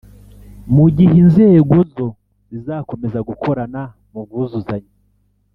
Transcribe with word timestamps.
mu 0.75 0.85
gihe 0.95 1.13
inzego 1.23 1.75
zo 1.93 2.05
zizakomeza 2.51 3.19
gukorana 3.29 3.81
mu 4.11 4.21
bwuzuzanye 4.25 4.91